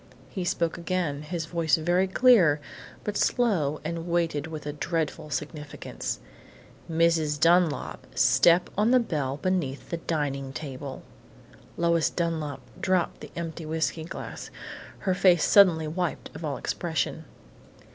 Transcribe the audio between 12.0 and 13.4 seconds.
Dunlap dropped the